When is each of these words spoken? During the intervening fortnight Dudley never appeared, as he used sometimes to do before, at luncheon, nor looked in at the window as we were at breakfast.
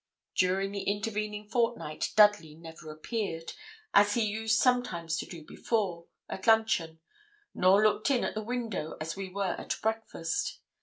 During 0.33 0.71
the 0.71 0.81
intervening 0.81 1.47
fortnight 1.47 2.09
Dudley 2.15 2.55
never 2.55 2.89
appeared, 2.89 3.53
as 3.93 4.15
he 4.15 4.23
used 4.25 4.57
sometimes 4.59 5.15
to 5.17 5.27
do 5.27 5.43
before, 5.45 6.07
at 6.27 6.47
luncheon, 6.47 6.99
nor 7.53 7.83
looked 7.83 8.09
in 8.09 8.23
at 8.23 8.33
the 8.33 8.41
window 8.41 8.97
as 8.99 9.15
we 9.15 9.29
were 9.29 9.53
at 9.59 9.75
breakfast. 9.83 10.57